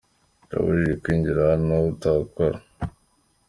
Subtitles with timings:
[0.47, 2.57] Birabujijwe kwinjira hano utahakora.